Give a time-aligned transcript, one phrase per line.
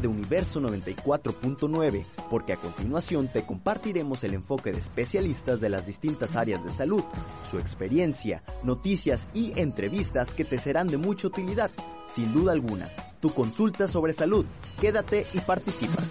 [0.00, 6.36] de Universo 94.9, porque a continuación te compartiremos el enfoque de especialistas de las distintas
[6.36, 7.02] áreas de salud,
[7.50, 11.70] su experiencia, noticias y entrevistas que te serán de mucha utilidad.
[12.06, 12.88] Sin duda alguna,
[13.20, 14.44] tu consulta sobre salud.
[14.80, 16.02] Quédate y participa.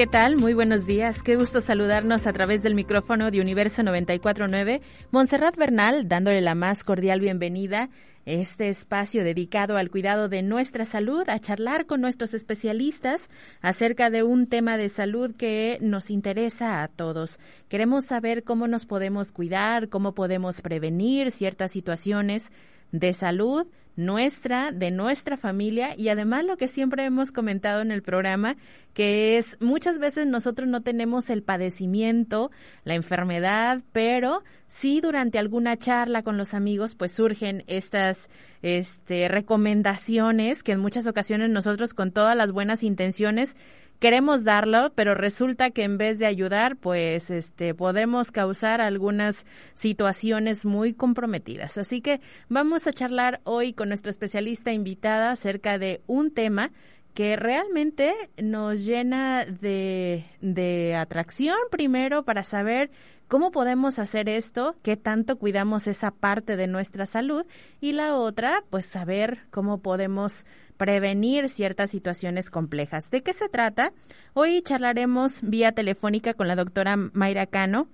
[0.00, 0.38] ¿Qué tal?
[0.38, 1.22] Muy buenos días.
[1.22, 4.80] Qué gusto saludarnos a través del micrófono de Universo 949.
[5.10, 7.90] Montserrat Bernal, dándole la más cordial bienvenida
[8.24, 13.28] este espacio dedicado al cuidado de nuestra salud, a charlar con nuestros especialistas
[13.60, 17.38] acerca de un tema de salud que nos interesa a todos.
[17.68, 22.52] Queremos saber cómo nos podemos cuidar, cómo podemos prevenir ciertas situaciones
[22.90, 23.66] de salud
[24.00, 25.94] nuestra, de nuestra familia.
[25.96, 28.56] Y además lo que siempre hemos comentado en el programa,
[28.94, 32.50] que es muchas veces nosotros no tenemos el padecimiento,
[32.84, 38.30] la enfermedad, pero sí durante alguna charla con los amigos pues surgen estas
[38.62, 43.56] este, recomendaciones que en muchas ocasiones nosotros con todas las buenas intenciones
[44.00, 50.64] queremos darlo, pero resulta que en vez de ayudar, pues este podemos causar algunas situaciones
[50.64, 51.78] muy comprometidas.
[51.78, 56.72] Así que vamos a charlar hoy con nuestro especialista invitada acerca de un tema
[57.14, 62.90] que realmente nos llena de, de atracción primero para saber
[63.28, 67.44] cómo podemos hacer esto, qué tanto cuidamos esa parte de nuestra salud
[67.80, 70.46] y la otra, pues saber cómo podemos
[70.80, 73.10] prevenir ciertas situaciones complejas.
[73.10, 73.92] ¿De qué se trata?
[74.32, 77.88] Hoy charlaremos vía telefónica con la doctora Mayra Cano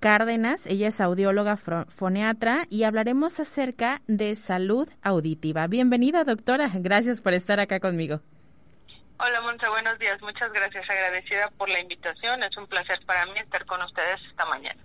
[0.00, 5.66] Cárdenas, ella es audióloga foneatra y hablaremos acerca de salud auditiva.
[5.66, 8.22] Bienvenida doctora, gracias por estar acá conmigo.
[9.18, 13.38] Hola Monza, buenos días, muchas gracias, agradecida por la invitación, es un placer para mí
[13.38, 14.80] estar con ustedes esta mañana.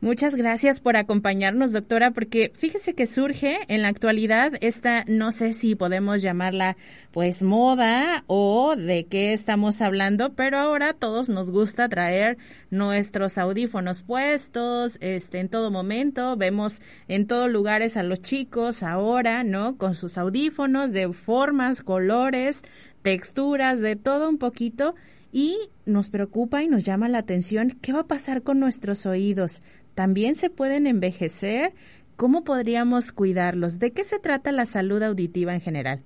[0.00, 5.54] Muchas gracias por acompañarnos, doctora, porque fíjese que surge en la actualidad esta, no sé
[5.54, 6.76] si podemos llamarla
[7.10, 12.36] pues moda o de qué estamos hablando, pero ahora todos nos gusta traer
[12.70, 19.42] nuestros audífonos puestos, este, en todo momento, vemos en todos lugares a los chicos ahora,
[19.42, 19.78] ¿no?
[19.78, 22.62] Con sus audífonos de formas, colores,
[23.00, 24.94] texturas, de todo un poquito.
[25.36, 29.62] Y nos preocupa y nos llama la atención qué va a pasar con nuestros oídos
[29.94, 31.72] también se pueden envejecer.
[32.16, 33.78] ¿Cómo podríamos cuidarlos?
[33.78, 36.02] ¿De qué se trata la salud auditiva en general?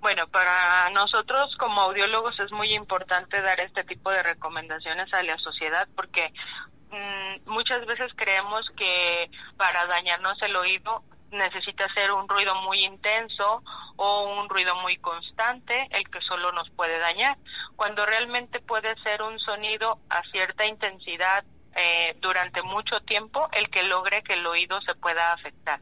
[0.00, 5.38] Bueno, para nosotros como audiólogos es muy importante dar este tipo de recomendaciones a la
[5.38, 6.32] sociedad porque
[6.90, 13.62] mm, muchas veces creemos que para dañarnos el oído necesita ser un ruido muy intenso
[13.96, 17.36] o un ruido muy constante el que solo nos puede dañar,
[17.76, 21.44] cuando realmente puede ser un sonido a cierta intensidad
[21.74, 25.80] eh, durante mucho tiempo el que logre que el oído se pueda afectar.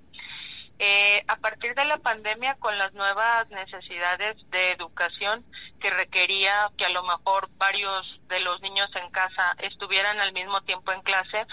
[0.83, 5.45] Eh, a partir de la pandemia, con las nuevas necesidades de educación
[5.79, 10.63] que requería que a lo mejor varios de los niños en casa estuvieran al mismo
[10.63, 11.47] tiempo en clase,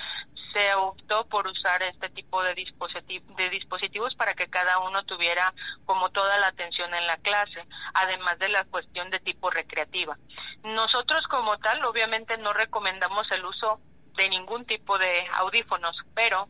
[0.53, 5.53] se optó por usar este tipo de, de dispositivos para que cada uno tuviera
[5.85, 10.17] como toda la atención en la clase, además de la cuestión de tipo recreativa.
[10.63, 13.81] Nosotros como tal, obviamente no recomendamos el uso
[14.17, 16.47] de ningún tipo de audífonos, pero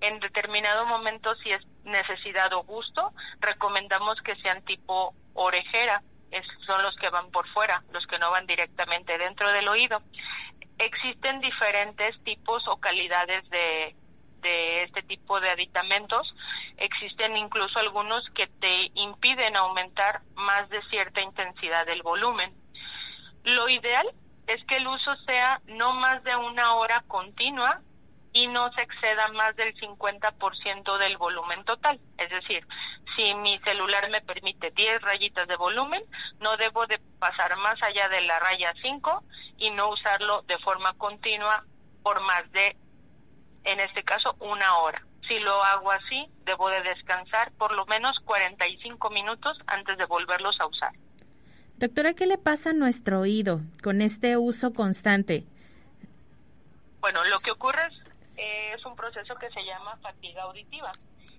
[0.00, 6.02] en determinado momento si es necesidad o gusto, recomendamos que sean tipo orejera,
[6.66, 10.02] son los que van por fuera, los que no van directamente dentro del oído.
[10.78, 13.94] Existen diferentes tipos o calidades de,
[14.40, 16.34] de este tipo de aditamentos.
[16.78, 22.54] Existen incluso algunos que te impiden aumentar más de cierta intensidad del volumen.
[23.44, 24.06] Lo ideal
[24.46, 27.80] es que el uso sea no más de una hora continua
[28.32, 32.00] y no se exceda más del 50% del volumen total.
[32.16, 32.66] Es decir,
[33.16, 36.02] si mi celular me permite 10 rayitas de volumen,
[36.38, 39.24] no debo de pasar más allá de la raya 5
[39.58, 41.64] y no usarlo de forma continua
[42.02, 42.76] por más de,
[43.64, 45.04] en este caso, una hora.
[45.28, 50.58] Si lo hago así, debo de descansar por lo menos 45 minutos antes de volverlos
[50.60, 50.92] a usar.
[51.80, 55.44] Doctora, ¿qué le pasa a nuestro oído con este uso constante?
[57.00, 57.94] Bueno, lo que ocurre es,
[58.36, 60.92] eh, es un proceso que se llama fatiga auditiva.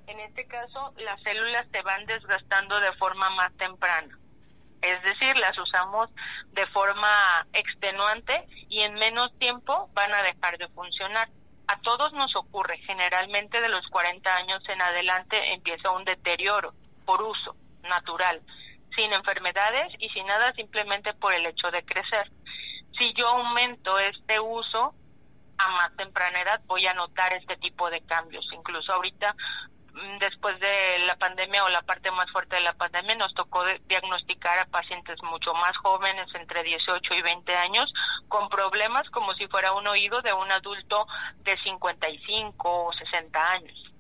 [0.08, 4.18] En este caso, las células se van desgastando de forma más temprana.
[4.82, 6.10] Es decir, las usamos
[6.54, 11.30] de forma extenuante y en menos tiempo van a dejar de funcionar.
[11.68, 16.74] A todos nos ocurre, generalmente de los 40 años en adelante empieza un deterioro
[17.06, 18.42] por uso natural
[18.96, 22.30] sin enfermedades y sin nada simplemente por el hecho de crecer.
[22.98, 24.94] Si yo aumento este uso,
[25.58, 28.46] a más temprana edad voy a notar este tipo de cambios.
[28.52, 29.36] Incluso ahorita
[29.94, 33.64] mm, después de la pandemia o la parte más fuerte de la pandemia nos tocó
[33.88, 37.94] diagnosticar a pacientes mucho más jóvenes, entre 18 y 20 años,
[38.28, 41.08] con problemas como si fuera un oído de un adulto
[41.44, 43.91] de 55 o 60 años.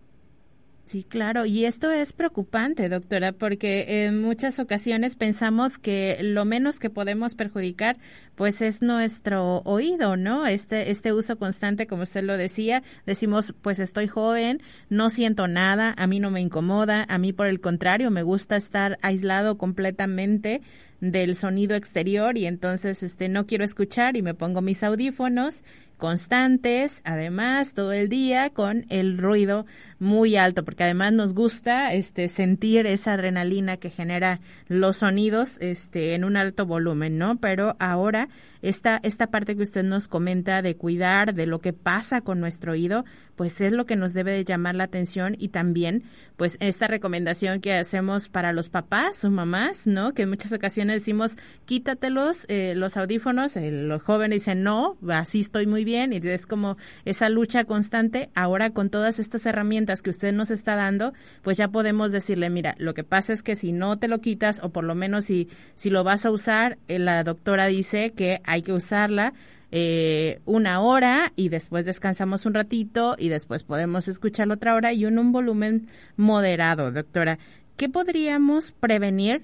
[0.91, 6.79] Sí, claro, y esto es preocupante, doctora, porque en muchas ocasiones pensamos que lo menos
[6.79, 7.95] que podemos perjudicar
[8.35, 10.47] pues es nuestro oído, ¿no?
[10.47, 15.95] Este este uso constante, como usted lo decía, decimos, pues estoy joven, no siento nada,
[15.97, 20.61] a mí no me incomoda, a mí por el contrario, me gusta estar aislado completamente
[20.99, 25.63] del sonido exterior y entonces este no quiero escuchar y me pongo mis audífonos
[26.01, 29.67] constantes, además todo el día con el ruido
[29.99, 36.15] muy alto, porque además nos gusta este sentir esa adrenalina que genera los sonidos este
[36.15, 37.37] en un alto volumen, ¿no?
[37.39, 38.29] Pero ahora
[38.63, 42.71] esta esta parte que usted nos comenta de cuidar de lo que pasa con nuestro
[42.71, 43.05] oído,
[43.35, 46.01] pues es lo que nos debe de llamar la atención y también
[46.35, 50.13] pues esta recomendación que hacemos para los papás o mamás, ¿no?
[50.13, 55.67] Que en muchas ocasiones decimos, quítatelos eh, los audífonos, los jóvenes dicen, no, así estoy
[55.67, 58.29] muy bien, y es como esa lucha constante.
[58.33, 62.75] Ahora con todas estas herramientas que usted nos está dando, pues ya podemos decirle, mira,
[62.77, 65.49] lo que pasa es que si no te lo quitas, o por lo menos si,
[65.75, 69.33] si lo vas a usar, eh, la doctora dice que hay que usarla
[69.73, 75.05] eh, una hora y después descansamos un ratito y después podemos escuchar otra hora y
[75.05, 75.87] en un volumen
[76.17, 77.39] moderado, doctora.
[77.77, 79.43] ¿Qué podríamos prevenir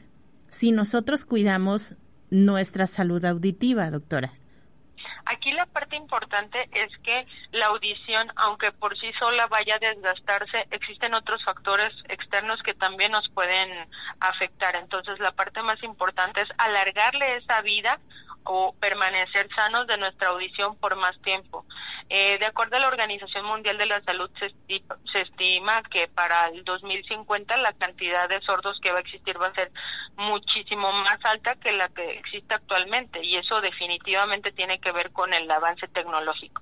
[0.50, 1.95] si nosotros cuidamos
[2.29, 4.33] nuestra salud auditiva, doctora?
[5.29, 10.67] Aquí la parte importante es que la audición, aunque por sí sola vaya a desgastarse,
[10.72, 13.89] existen otros factores externos que también nos pueden
[14.22, 14.75] afectar.
[14.77, 18.00] Entonces, la parte más importante es alargarle esa vida
[18.50, 21.65] o permanecer sanos de nuestra audición por más tiempo.
[22.10, 26.07] Eh, de acuerdo a la Organización Mundial de la Salud, se estima, se estima, que
[26.07, 29.72] para el 2050 la cantidad de sordos que va a existir va a ser
[30.15, 35.33] muchísimo más alta que la que existe actualmente y eso definitivamente tiene que ver con
[35.33, 36.62] el avance tecnológico,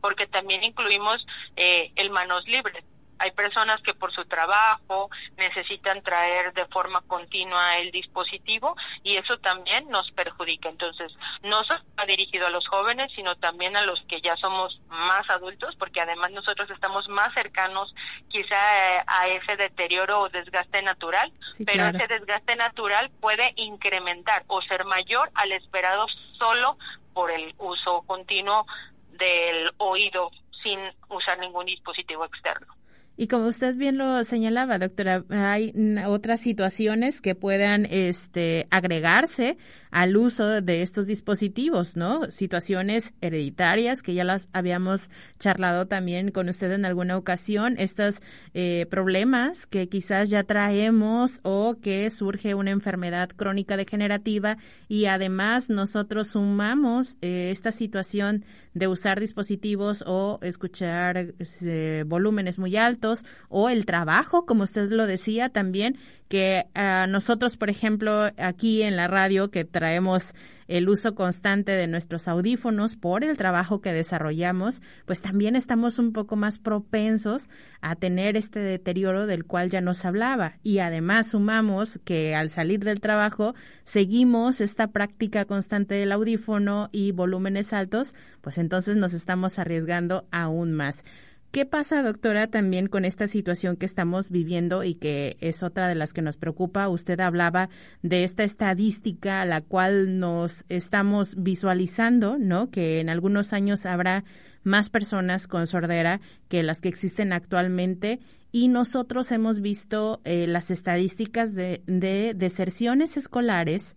[0.00, 2.84] porque también incluimos eh, el manos libres
[3.18, 9.38] hay personas que por su trabajo necesitan traer de forma continua el dispositivo y eso
[9.38, 10.68] también nos perjudica.
[10.68, 14.80] Entonces, no solo ha dirigido a los jóvenes, sino también a los que ya somos
[14.88, 17.94] más adultos, porque además nosotros estamos más cercanos
[18.28, 21.32] quizá eh, a ese deterioro o desgaste natural,
[21.64, 26.06] pero ese desgaste natural puede incrementar o ser mayor al esperado
[26.38, 26.76] solo
[27.14, 28.66] por el uso continuo
[29.12, 30.30] del oído
[30.62, 32.74] sin usar ningún dispositivo externo.
[33.16, 35.72] Y como usted bien lo señalaba, doctora, hay
[36.06, 39.56] otras situaciones que puedan este, agregarse
[39.96, 42.30] al uso de estos dispositivos, ¿no?
[42.30, 48.20] Situaciones hereditarias que ya las habíamos charlado también con usted en alguna ocasión, estos
[48.52, 55.70] eh, problemas que quizás ya traemos o que surge una enfermedad crónica degenerativa y además
[55.70, 61.32] nosotros sumamos eh, esta situación de usar dispositivos o escuchar
[61.64, 65.96] eh, volúmenes muy altos o el trabajo, como usted lo decía también,
[66.28, 70.34] que a nosotros, por ejemplo, aquí en la radio, que traemos
[70.68, 76.12] el uso constante de nuestros audífonos por el trabajo que desarrollamos, pues también estamos un
[76.12, 77.48] poco más propensos
[77.80, 80.54] a tener este deterioro del cual ya nos hablaba.
[80.62, 83.54] Y además sumamos que al salir del trabajo
[83.84, 90.72] seguimos esta práctica constante del audífono y volúmenes altos, pues entonces nos estamos arriesgando aún
[90.72, 91.04] más.
[91.50, 95.94] ¿Qué pasa, doctora, también con esta situación que estamos viviendo y que es otra de
[95.94, 96.88] las que nos preocupa?
[96.88, 97.70] Usted hablaba
[98.02, 102.70] de esta estadística a la cual nos estamos visualizando, ¿no?
[102.70, 104.24] Que en algunos años habrá
[104.64, 108.18] más personas con sordera que las que existen actualmente
[108.52, 113.96] y nosotros hemos visto eh, las estadísticas de, de deserciones escolares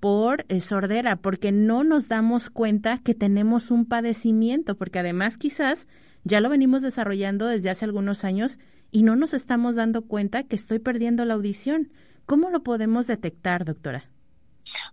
[0.00, 5.86] por eh, sordera, porque no nos damos cuenta que tenemos un padecimiento, porque además quizás
[6.24, 8.58] ya lo venimos desarrollando desde hace algunos años
[8.90, 11.92] y no nos estamos dando cuenta que estoy perdiendo la audición.
[12.26, 14.04] ¿Cómo lo podemos detectar, doctora?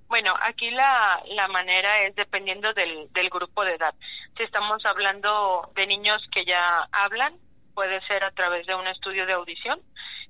[0.07, 3.93] Bueno, aquí la, la manera es dependiendo del, del grupo de edad.
[4.37, 7.33] Si estamos hablando de niños que ya hablan,
[7.73, 9.81] puede ser a través de un estudio de audición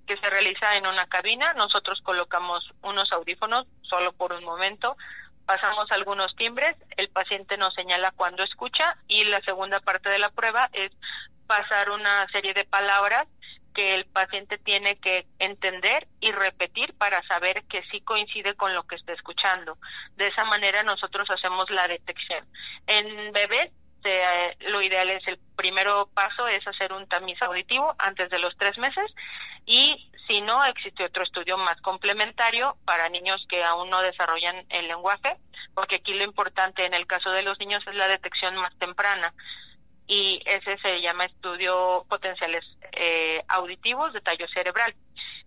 [0.08, 1.54] que se realiza en una cabina.
[1.54, 4.98] Nosotros colocamos unos audífonos solo por un momento
[5.48, 10.30] pasamos algunos timbres, el paciente nos señala cuando escucha y la segunda parte de la
[10.30, 10.92] prueba es
[11.48, 13.28] pasar una serie de palabras
[13.74, 18.84] que el paciente tiene que entender y repetir para saber que sí coincide con lo
[18.84, 19.78] que está escuchando.
[20.18, 22.46] De esa manera nosotros hacemos la detección.
[22.86, 23.72] En bebés
[24.08, 28.56] este, lo ideal es el primero paso es hacer un tamiz auditivo antes de los
[28.58, 29.12] tres meses
[29.66, 34.88] y si no existe otro estudio más complementario para niños que aún no desarrollan el
[34.88, 35.38] lenguaje,
[35.74, 39.34] porque aquí lo importante en el caso de los niños es la detección más temprana
[40.08, 44.96] y ese se llama estudio potenciales eh, auditivos de tallo cerebral.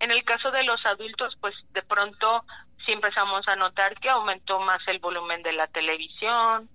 [0.01, 2.45] En el caso de los adultos, pues de pronto
[2.85, 6.69] si empezamos a notar que aumentó más el volumen de la televisión,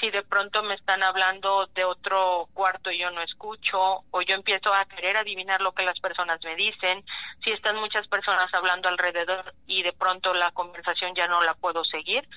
[0.00, 4.34] si de pronto me están hablando de otro cuarto y yo no escucho, o yo
[4.34, 7.04] empiezo a querer adivinar lo que las personas me dicen,
[7.44, 11.84] si están muchas personas hablando alrededor y de pronto la conversación ya no la puedo
[11.84, 12.28] seguir,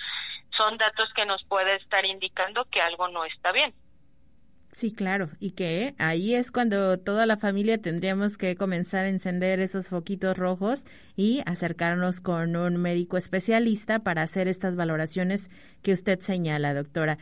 [0.57, 3.73] son datos que nos puede estar indicando que algo no está bien.
[4.75, 9.61] Sí, claro, y que ahí es cuando toda la familia tendríamos que comenzar a encender
[9.61, 10.83] esos foquitos rojos
[11.15, 15.49] y acercarnos con un médico especialista para hacer estas valoraciones
[15.81, 17.19] que usted señala, doctora.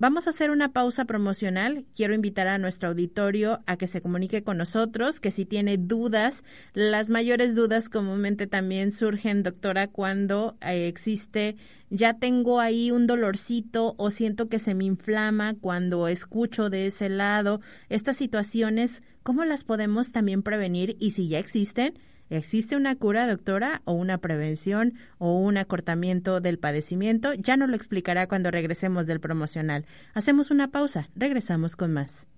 [0.00, 1.84] Vamos a hacer una pausa promocional.
[1.94, 6.42] Quiero invitar a nuestro auditorio a que se comunique con nosotros, que si tiene dudas,
[6.72, 11.56] las mayores dudas comúnmente también surgen, doctora, cuando eh, existe,
[11.90, 17.10] ya tengo ahí un dolorcito o siento que se me inflama cuando escucho de ese
[17.10, 17.60] lado.
[17.90, 20.96] Estas situaciones, ¿cómo las podemos también prevenir?
[20.98, 21.92] Y si ya existen,
[22.30, 27.34] ¿Existe una cura, doctora, o una prevención o un acortamiento del padecimiento?
[27.34, 29.84] Ya nos lo explicará cuando regresemos del promocional.
[30.14, 32.28] Hacemos una pausa, regresamos con más.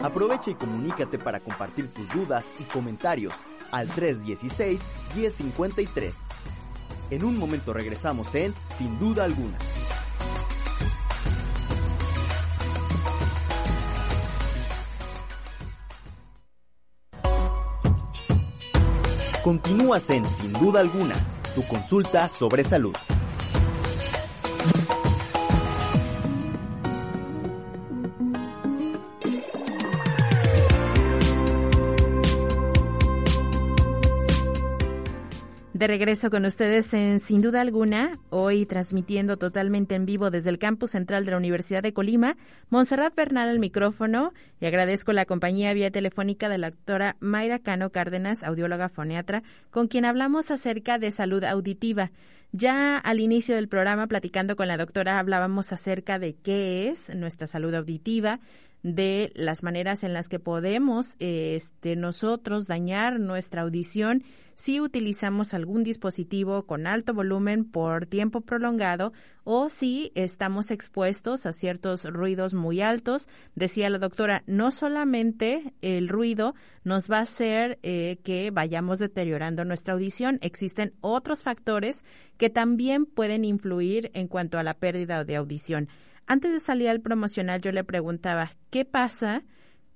[0.00, 3.34] Aprovecha y comunícate para compartir tus dudas y comentarios
[3.70, 6.14] al 316-1053.
[7.10, 9.58] En un momento regresamos en Sin duda alguna.
[19.42, 21.16] Continúas en Sin Duda Alguna,
[21.56, 22.94] tu consulta sobre salud.
[35.82, 40.60] De regreso con ustedes en Sin Duda Alguna, hoy transmitiendo totalmente en vivo desde el
[40.60, 42.36] campus central de la Universidad de Colima,
[42.70, 47.90] Montserrat Bernal al micrófono y agradezco la compañía vía telefónica de la doctora Mayra Cano
[47.90, 52.12] Cárdenas, audióloga foniatra, con quien hablamos acerca de salud auditiva.
[52.52, 57.48] Ya al inicio del programa, platicando con la doctora, hablábamos acerca de qué es nuestra
[57.48, 58.38] salud auditiva,
[58.82, 64.24] de las maneras en las que podemos este, nosotros dañar nuestra audición
[64.54, 69.12] si utilizamos algún dispositivo con alto volumen por tiempo prolongado
[69.44, 73.28] o si estamos expuestos a ciertos ruidos muy altos.
[73.54, 79.64] Decía la doctora, no solamente el ruido nos va a hacer eh, que vayamos deteriorando
[79.64, 82.04] nuestra audición, existen otros factores
[82.36, 85.88] que también pueden influir en cuanto a la pérdida de audición.
[86.26, 89.44] Antes de salir al promocional yo le preguntaba, ¿qué pasa?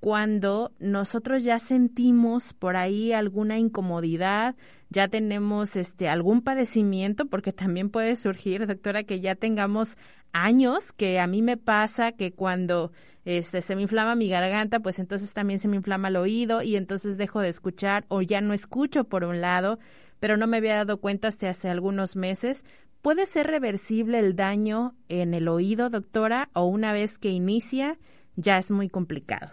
[0.00, 4.54] cuando nosotros ya sentimos por ahí alguna incomodidad,
[4.90, 9.96] ya tenemos este algún padecimiento, porque también puede surgir, doctora, que ya tengamos
[10.32, 12.92] años, que a mí me pasa que cuando
[13.24, 16.76] este se me inflama mi garganta, pues entonces también se me inflama el oído y
[16.76, 19.78] entonces dejo de escuchar o ya no escucho por un lado,
[20.20, 22.64] pero no me había dado cuenta hasta hace algunos meses.
[23.06, 27.98] ¿Puede ser reversible el daño en el oído, doctora, o una vez que inicia
[28.34, 29.52] ya es muy complicado?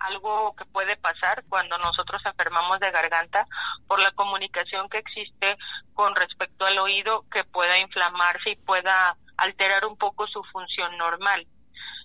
[0.00, 3.46] algo que puede pasar cuando nosotros enfermamos de garganta
[3.86, 5.58] por la comunicación que existe
[5.92, 11.46] con respecto al oído que pueda inflamarse y pueda alterar un poco su función normal.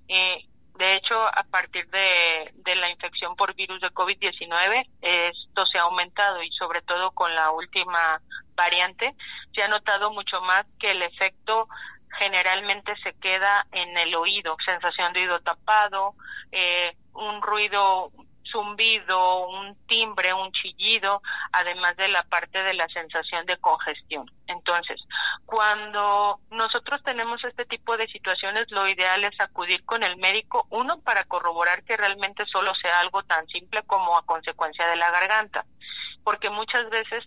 [0.09, 0.45] Eh,
[0.75, 5.84] de hecho, a partir de, de la infección por virus de COVID-19, esto se ha
[5.84, 8.22] aumentado y sobre todo con la última
[8.56, 9.15] variante,
[9.53, 11.68] se ha notado mucho más que el efecto
[12.18, 16.13] generalmente se queda en el oído, sensación de oído tapado,
[16.51, 18.12] eh, un ruido
[18.53, 24.31] zumbido, un timbre, un chillido, además de la parte de la sensación de congestión.
[24.48, 25.01] Entonces,
[25.45, 31.01] cuando nosotros tenemos este tipo de situaciones, lo ideal es acudir con el médico, uno,
[31.01, 35.65] para corroborar que realmente solo sea algo tan simple como a consecuencia de la garganta
[36.24, 37.24] porque muchas veces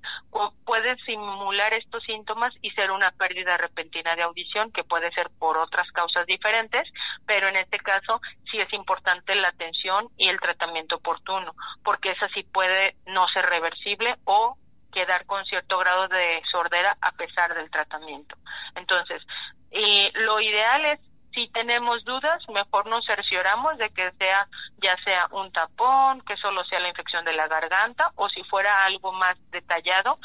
[0.65, 5.59] puede simular estos síntomas y ser una pérdida repentina de audición que puede ser por
[5.59, 6.89] otras causas diferentes,
[7.27, 12.29] pero en este caso sí es importante la atención y el tratamiento oportuno, porque esa
[12.29, 14.57] sí puede no ser reversible o
[14.93, 18.37] quedar con cierto grado de sordera a pesar del tratamiento.
[18.75, 19.23] Entonces,
[19.71, 21.01] y lo ideal es
[21.37, 26.65] si tenemos dudas, mejor nos cercioramos de que sea ya sea un tapón, que solo
[26.65, 30.19] sea la infección de la garganta o si fuera algo más detallado,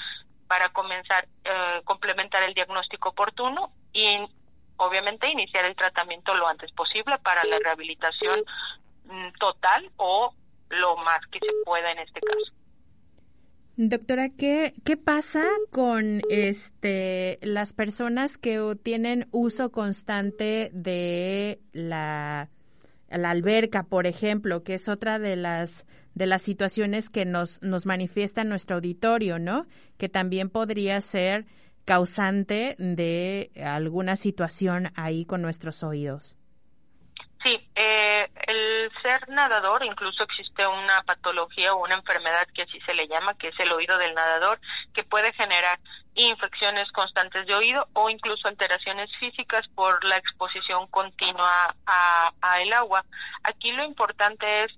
[0.47, 4.19] para comenzar, eh, complementar el diagnóstico oportuno y
[4.77, 8.41] obviamente iniciar el tratamiento lo antes posible para la rehabilitación
[9.05, 10.33] mm, total o
[10.69, 12.60] lo más que se pueda en este caso.
[13.83, 22.51] Doctora, ¿qué, ¿qué pasa con este las personas que tienen uso constante de la,
[23.09, 27.87] la alberca, por ejemplo, que es otra de las de las situaciones que nos, nos
[27.87, 29.65] manifiesta nuestro auditorio, ¿no?
[29.97, 31.47] Que también podría ser
[31.83, 36.35] causante de alguna situación ahí con nuestros oídos.
[39.27, 43.59] Nadador, incluso existe una patología o una enfermedad que así se le llama, que es
[43.59, 44.59] el oído del nadador,
[44.93, 45.79] que puede generar
[46.15, 52.73] infecciones constantes de oído o incluso alteraciones físicas por la exposición continua a, a el
[52.73, 53.05] agua.
[53.43, 54.71] Aquí lo importante es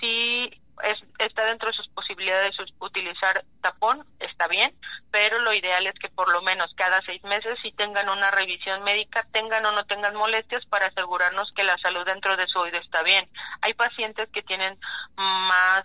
[0.00, 0.50] si
[0.82, 4.74] es, está dentro de sus posibilidades utilizar tapón, está bien,
[5.10, 8.82] pero lo ideal es que por lo menos cada seis meses si tengan una revisión
[8.82, 12.78] médica, tengan o no tengan molestias para asegurarnos que la salud dentro de su oído
[12.78, 13.28] está bien.
[13.62, 14.78] Hay pacientes que tienen
[15.16, 15.84] más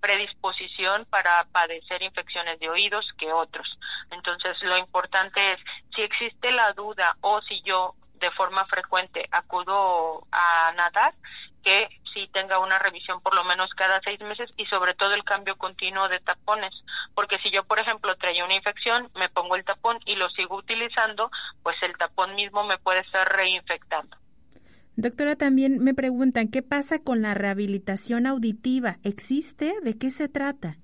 [0.00, 3.66] predisposición para padecer infecciones de oídos que otros.
[4.10, 5.60] Entonces, lo importante es,
[5.94, 11.14] si existe la duda o si yo de forma frecuente acudo a nadar,
[11.66, 15.24] que sí tenga una revisión por lo menos cada seis meses y sobre todo el
[15.24, 16.72] cambio continuo de tapones,
[17.12, 20.58] porque si yo, por ejemplo, traía una infección, me pongo el tapón y lo sigo
[20.58, 21.28] utilizando,
[21.64, 24.16] pues el tapón mismo me puede estar reinfectando.
[24.94, 28.98] Doctora, también me preguntan, ¿qué pasa con la rehabilitación auditiva?
[29.02, 29.74] ¿Existe?
[29.82, 30.76] ¿De qué se trata?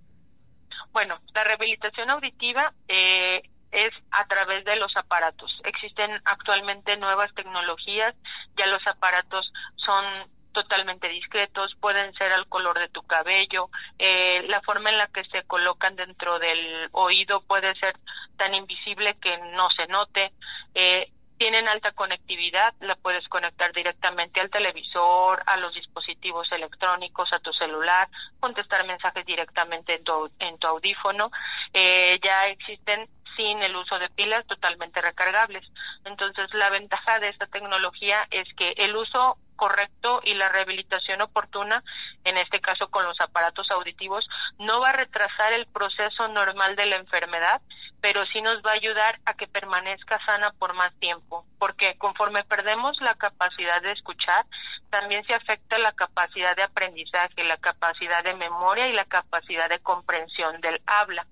[0.91, 3.41] Bueno, la rehabilitación auditiva eh,
[3.71, 5.51] es a través de los aparatos.
[5.63, 8.17] Existen actualmente nuevas tecnologías,
[8.59, 10.05] ya los aparatos son
[10.53, 15.25] totalmente discretos, pueden ser al color de tu cabello, eh, la forma en la que
[15.25, 17.97] se colocan dentro del oído puede ser
[18.37, 20.33] tan invisible que no se note.
[20.75, 27.41] Eh, tienen alta conectividad, la puedes conectar directamente al televisor, a los dispositivos electrónicos, a
[27.41, 31.33] tu celular, contestar mensajes directamente en tu, en tu audífono.
[31.73, 35.67] Eh, ya existen sin el uso de pilas totalmente recargables.
[36.05, 41.85] Entonces, la ventaja de esta tecnología es que el uso correcto y la rehabilitación oportuna,
[42.25, 46.87] en este caso con los aparatos auditivos, no va a retrasar el proceso normal de
[46.87, 47.63] la enfermedad,
[48.01, 52.43] pero sí nos va a ayudar a que permanezca sana por más tiempo, porque conforme
[52.43, 54.45] perdemos la capacidad de escuchar,
[54.91, 59.79] también se afecta la capacidad de aprendizaje, la capacidad de memoria y la capacidad de
[59.79, 61.25] comprensión del habla.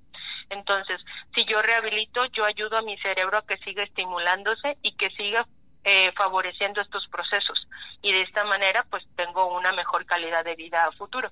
[0.50, 1.00] Entonces,
[1.34, 5.46] si yo rehabilito, yo ayudo a mi cerebro a que siga estimulándose y que siga
[5.84, 7.66] eh, favoreciendo estos procesos
[8.02, 11.30] y de esta manera pues tengo una mejor calidad de vida a futuro.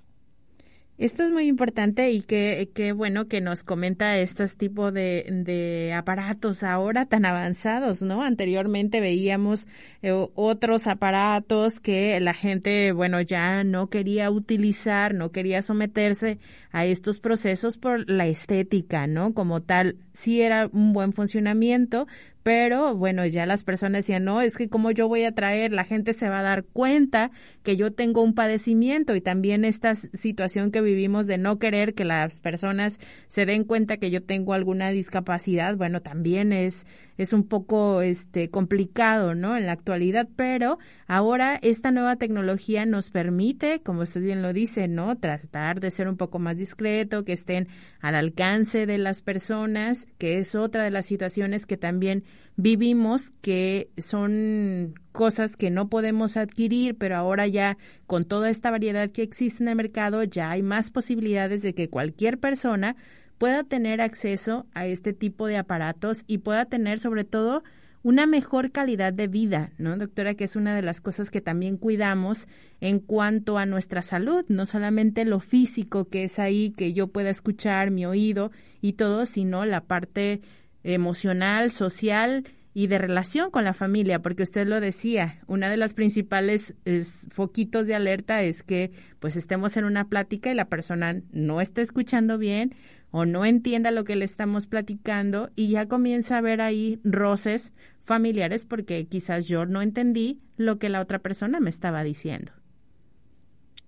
[0.98, 5.94] Esto es muy importante y qué, qué bueno que nos comenta estos tipos de, de,
[5.94, 8.24] aparatos ahora tan avanzados, ¿no?
[8.24, 9.68] Anteriormente veíamos
[10.02, 16.84] eh, otros aparatos que la gente, bueno, ya no quería utilizar, no quería someterse a
[16.86, 19.34] estos procesos por la estética, ¿no?
[19.34, 22.06] Como tal, sí era un buen funcionamiento,
[22.42, 25.84] pero bueno, ya las personas decían, no, es que como yo voy a traer, la
[25.84, 27.30] gente se va a dar cuenta
[27.62, 32.04] que yo tengo un padecimiento y también esta situación que vivimos de no querer que
[32.04, 36.86] las personas se den cuenta que yo tengo alguna discapacidad, bueno, también es
[37.18, 39.56] es un poco este complicado, ¿no?
[39.56, 44.88] En la actualidad, pero ahora esta nueva tecnología nos permite, como usted bien lo dice,
[44.88, 45.18] ¿no?
[45.18, 47.68] Tratar de ser un poco más discreto, que estén
[48.00, 52.24] al alcance de las personas, que es otra de las situaciones que también
[52.56, 59.10] vivimos, que son cosas que no podemos adquirir, pero ahora ya con toda esta variedad
[59.10, 62.96] que existe en el mercado, ya hay más posibilidades de que cualquier persona
[63.38, 67.62] pueda tener acceso a este tipo de aparatos y pueda tener sobre todo
[68.02, 70.34] una mejor calidad de vida, ¿no, doctora?
[70.34, 72.46] Que es una de las cosas que también cuidamos
[72.80, 77.30] en cuanto a nuestra salud, no solamente lo físico que es ahí, que yo pueda
[77.30, 80.40] escuchar mi oído y todo, sino la parte
[80.84, 85.94] emocional, social y de relación con la familia, porque usted lo decía, una de las
[85.94, 86.76] principales
[87.30, 91.82] foquitos de alerta es que pues estemos en una plática y la persona no está
[91.82, 92.74] escuchando bien
[93.10, 97.72] o no entienda lo que le estamos platicando y ya comienza a ver ahí roces
[98.00, 102.52] familiares porque quizás yo no entendí lo que la otra persona me estaba diciendo.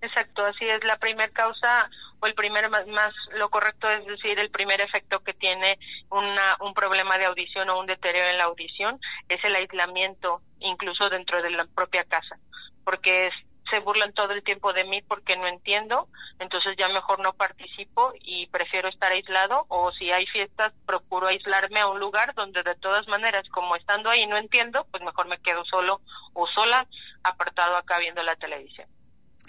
[0.01, 0.83] Exacto, así es.
[0.83, 5.19] La primera causa o el primer más, más, lo correcto es decir el primer efecto
[5.19, 5.77] que tiene
[6.09, 11.09] una, un problema de audición o un deterioro en la audición es el aislamiento incluso
[11.09, 12.37] dentro de la propia casa
[12.83, 13.33] porque es
[13.69, 16.07] se burlan todo el tiempo de mí porque no entiendo,
[16.39, 21.79] entonces ya mejor no participo y prefiero estar aislado o si hay fiestas procuro aislarme
[21.79, 25.39] a un lugar donde de todas maneras como estando ahí no entiendo, pues mejor me
[25.39, 26.01] quedo solo
[26.33, 26.87] o sola
[27.23, 28.87] apartado acá viendo la televisión.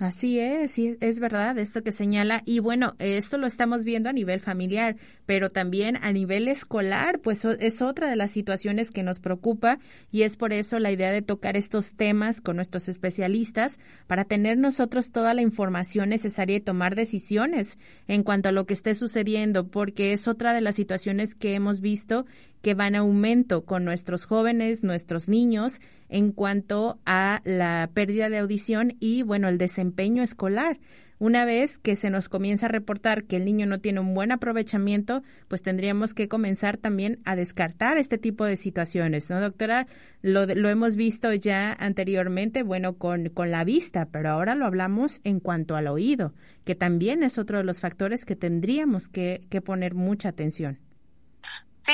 [0.02, 2.42] Así es, sí, es verdad esto que señala.
[2.44, 7.44] Y bueno, esto lo estamos viendo a nivel familiar, pero también a nivel escolar, pues
[7.44, 9.78] es otra de las situaciones que nos preocupa
[10.10, 14.58] y es por eso la idea de tocar estos temas con nuestros especialistas para tener
[14.58, 19.68] nosotros toda la información necesaria y tomar decisiones en cuanto a lo que esté sucediendo,
[19.68, 22.26] porque es otra de las situaciones que hemos visto
[22.62, 28.38] que van a aumento con nuestros jóvenes, nuestros niños, en cuanto a la pérdida de
[28.38, 30.78] audición y, bueno, el desempeño escolar.
[31.18, 34.32] Una vez que se nos comienza a reportar que el niño no tiene un buen
[34.32, 39.86] aprovechamiento, pues tendríamos que comenzar también a descartar este tipo de situaciones, ¿no, doctora?
[40.20, 45.20] Lo, lo hemos visto ya anteriormente, bueno, con, con la vista, pero ahora lo hablamos
[45.22, 49.60] en cuanto al oído, que también es otro de los factores que tendríamos que, que
[49.60, 50.80] poner mucha atención.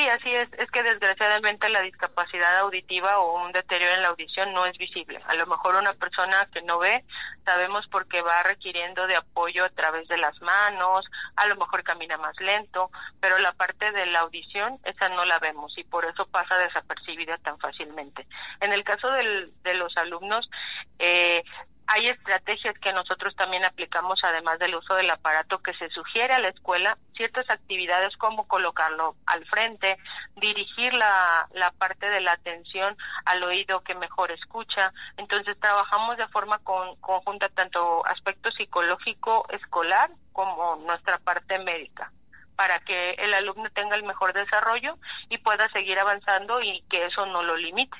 [0.09, 0.49] Sí, así es.
[0.57, 5.21] Es que desgraciadamente la discapacidad auditiva o un deterioro en la audición no es visible.
[5.27, 7.03] A lo mejor una persona que no ve,
[7.45, 12.17] sabemos porque va requiriendo de apoyo a través de las manos, a lo mejor camina
[12.17, 16.25] más lento, pero la parte de la audición, esa no la vemos y por eso
[16.25, 18.25] pasa desapercibida tan fácilmente.
[18.61, 20.49] En el caso del, de los alumnos,
[20.97, 21.43] eh,
[21.91, 26.39] hay estrategias que nosotros también aplicamos, además del uso del aparato, que se sugiere a
[26.39, 29.97] la escuela ciertas actividades como colocarlo al frente,
[30.35, 34.93] dirigir la, la parte de la atención al oído que mejor escucha.
[35.17, 42.11] Entonces trabajamos de forma conjunta tanto aspecto psicológico escolar como nuestra parte médica
[42.55, 44.97] para que el alumno tenga el mejor desarrollo
[45.29, 47.97] y pueda seguir avanzando y que eso no lo limite.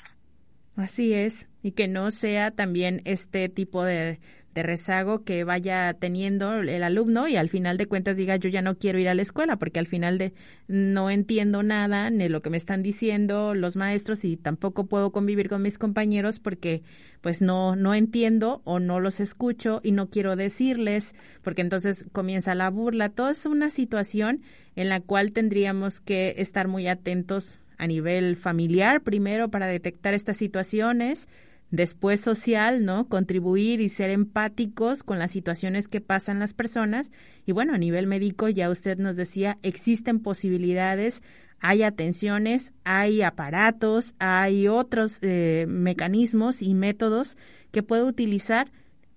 [0.80, 4.18] Así es, y que no sea también este tipo de,
[4.54, 8.62] de, rezago que vaya teniendo el alumno y al final de cuentas diga yo ya
[8.62, 10.32] no quiero ir a la escuela porque al final de
[10.68, 15.50] no entiendo nada ni lo que me están diciendo los maestros y tampoco puedo convivir
[15.50, 16.82] con mis compañeros porque
[17.20, 22.54] pues no no entiendo o no los escucho y no quiero decirles porque entonces comienza
[22.54, 24.40] la burla, todo es una situación
[24.76, 30.36] en la cual tendríamos que estar muy atentos a nivel familiar primero para detectar estas
[30.36, 31.28] situaciones,
[31.70, 33.08] después social, ¿no?
[33.08, 37.10] Contribuir y ser empáticos con las situaciones que pasan las personas.
[37.46, 41.22] Y bueno, a nivel médico, ya usted nos decía, existen posibilidades,
[41.60, 47.38] hay atenciones, hay aparatos, hay otros eh, mecanismos y métodos
[47.70, 48.70] que puede utilizar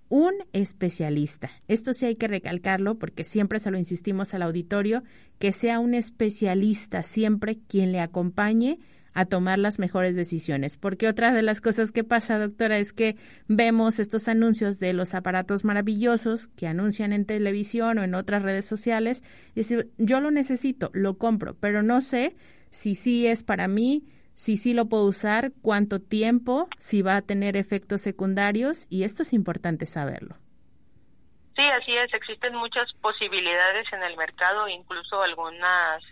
[0.08, 1.50] un especialista.
[1.66, 5.02] Esto sí hay que recalcarlo porque siempre se lo insistimos al auditorio,
[5.44, 8.78] que sea un especialista siempre quien le acompañe
[9.12, 10.78] a tomar las mejores decisiones.
[10.78, 15.12] Porque otra de las cosas que pasa, doctora, es que vemos estos anuncios de los
[15.14, 20.30] aparatos maravillosos que anuncian en televisión o en otras redes sociales y decir, yo lo
[20.30, 22.36] necesito, lo compro, pero no sé
[22.70, 27.22] si sí es para mí, si sí lo puedo usar, cuánto tiempo, si va a
[27.22, 30.38] tener efectos secundarios y esto es importante saberlo.
[31.56, 32.12] Sí, así es.
[32.12, 36.02] Existen muchas posibilidades en el mercado, incluso algunas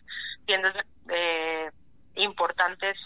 [0.46, 0.74] tiendas
[1.08, 1.70] eh,
[2.14, 2.96] importantes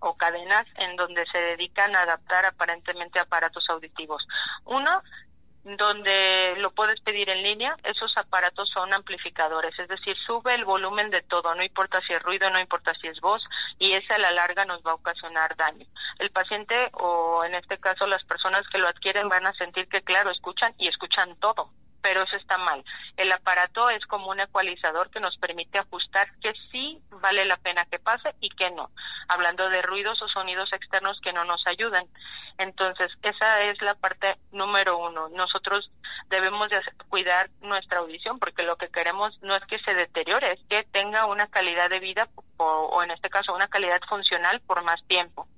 [0.00, 4.26] o cadenas en donde se dedican a adaptar aparentemente aparatos auditivos.
[4.64, 5.02] Uno
[5.64, 11.08] donde lo puedes pedir en línea, esos aparatos son amplificadores, es decir, sube el volumen
[11.08, 13.42] de todo, no importa si es ruido, no importa si es voz,
[13.78, 15.86] y esa a la larga nos va a ocasionar daño.
[16.18, 20.02] El paciente o en este caso las personas que lo adquieren van a sentir que
[20.02, 21.70] claro, escuchan y escuchan todo,
[22.04, 22.84] pero eso está mal.
[23.16, 27.86] El aparato es como un ecualizador que nos permite ajustar que sí vale la pena
[27.86, 28.90] que pase y que no,
[29.26, 32.04] hablando de ruidos o sonidos externos que no nos ayudan.
[32.58, 35.30] Entonces, esa es la parte número uno.
[35.30, 35.90] Nosotros
[36.28, 40.60] debemos de cuidar nuestra audición porque lo que queremos no es que se deteriore, es
[40.68, 45.02] que tenga una calidad de vida o, en este caso una calidad funcional por más
[45.06, 45.48] tiempo.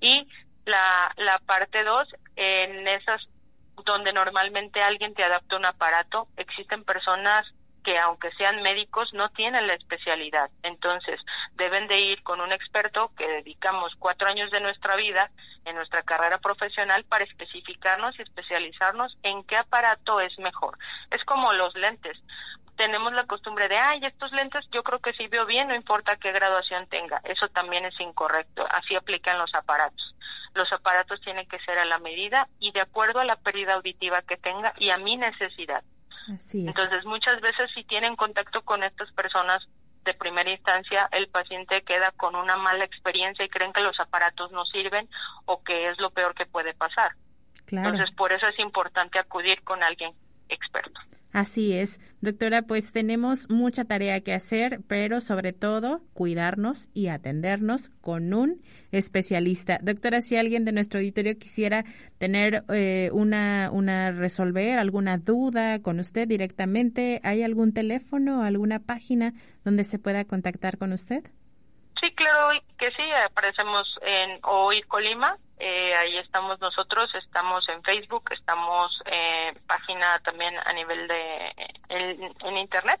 [0.00, 0.26] Y
[0.64, 3.28] la, la parte dos, en esas
[3.84, 7.46] donde normalmente alguien te adapta un aparato, existen personas
[7.84, 10.50] que aunque sean médicos no tienen la especialidad.
[10.62, 11.20] Entonces,
[11.52, 15.30] deben de ir con un experto que dedicamos cuatro años de nuestra vida
[15.66, 20.78] en nuestra carrera profesional para especificarnos y especializarnos en qué aparato es mejor.
[21.10, 22.18] Es como los lentes.
[22.76, 26.16] Tenemos la costumbre de, ay, estos lentes yo creo que sí veo bien, no importa
[26.16, 27.20] qué graduación tenga.
[27.22, 28.66] Eso también es incorrecto.
[28.70, 30.14] Así aplican los aparatos
[30.54, 34.22] los aparatos tienen que ser a la medida y de acuerdo a la pérdida auditiva
[34.22, 35.82] que tenga y a mi necesidad.
[36.28, 39.62] Entonces, muchas veces si tienen contacto con estas personas
[40.04, 44.52] de primera instancia, el paciente queda con una mala experiencia y creen que los aparatos
[44.52, 45.08] no sirven
[45.46, 47.12] o que es lo peor que puede pasar.
[47.66, 50.12] Entonces, por eso es importante acudir con alguien
[50.48, 51.00] experto.
[51.32, 57.88] Así es, doctora, pues tenemos mucha tarea que hacer, pero sobre todo cuidarnos y atendernos
[58.00, 58.62] con un
[58.96, 59.78] especialista.
[59.82, 61.84] Doctora, si alguien de nuestro auditorio quisiera
[62.18, 69.32] tener eh, una, una, resolver alguna duda con usted directamente, ¿hay algún teléfono, alguna página
[69.64, 71.24] donde se pueda contactar con usted?
[72.00, 78.24] Sí, claro que sí, aparecemos en Hoy Colima, eh, ahí estamos nosotros, estamos en Facebook,
[78.32, 81.54] estamos en página también a nivel de
[81.88, 83.00] en, internet.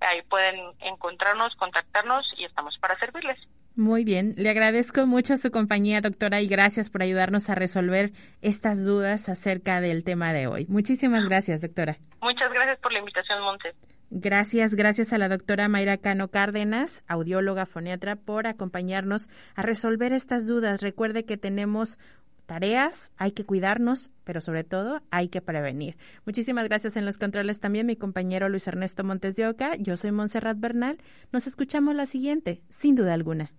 [0.00, 3.38] Ahí pueden encontrarnos, contactarnos y estamos para servirles.
[3.74, 8.84] Muy bien, le agradezco mucho su compañía, doctora, y gracias por ayudarnos a resolver estas
[8.84, 10.66] dudas acerca del tema de hoy.
[10.68, 11.96] Muchísimas gracias, doctora.
[12.20, 13.74] Muchas gracias por la invitación, Montes.
[14.10, 20.46] Gracias, gracias a la doctora Mayra Cano Cárdenas, audióloga foniatra, por acompañarnos a resolver estas
[20.46, 20.82] dudas.
[20.82, 21.98] Recuerde que tenemos
[22.44, 25.96] tareas, hay que cuidarnos, pero sobre todo hay que prevenir.
[26.26, 29.76] Muchísimas gracias en los controles también mi compañero Luis Ernesto Montes de Oca.
[29.78, 30.98] Yo soy Montserrat Bernal.
[31.32, 33.50] Nos escuchamos la siguiente, sin duda alguna.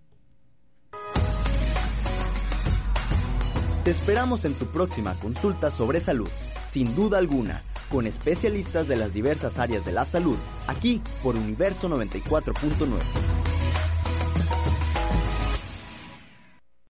[3.84, 6.30] Te esperamos en tu próxima consulta sobre salud,
[6.66, 11.90] sin duda alguna con especialistas de las diversas áreas de la salud, aquí por Universo
[11.90, 13.43] 94.9.